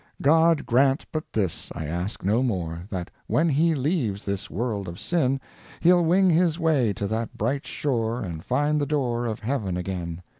[0.23, 4.99] God grant but this, I ask no more, That when he leaves this world of
[4.99, 5.39] sin,
[5.79, 10.23] He'll wing his way to that bright shore And find the door of Heaven again.